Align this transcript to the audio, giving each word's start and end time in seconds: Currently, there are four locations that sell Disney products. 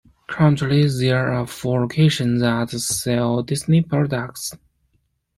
Currently, 0.25 0.87
there 0.89 1.31
are 1.31 1.45
four 1.45 1.81
locations 1.81 2.41
that 2.41 2.71
sell 2.71 3.43
Disney 3.43 3.83
products. 3.83 4.51